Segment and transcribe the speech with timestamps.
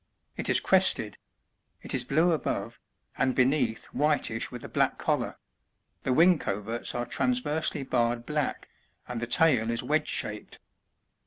[0.35, 1.19] It is crested;
[1.83, 2.79] it is blue above,
[3.19, 5.37] and beneath whitish with a black collar;
[6.01, 8.67] the wing coverts are transversely barred black,
[9.07, 10.57] and the tail is wedge shaped.